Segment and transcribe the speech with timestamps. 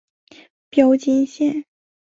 [0.71, 1.63] 标津线。